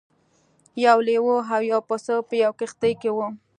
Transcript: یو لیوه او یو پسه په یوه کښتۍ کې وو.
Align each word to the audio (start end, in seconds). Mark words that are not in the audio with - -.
یو 0.85 0.97
لیوه 1.07 1.35
او 1.53 1.61
یو 1.71 1.81
پسه 1.89 2.15
په 2.27 2.33
یوه 2.43 2.57
کښتۍ 2.59 2.93
کې 3.01 3.09
وو. 3.15 3.27